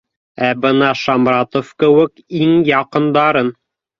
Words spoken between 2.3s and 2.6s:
иң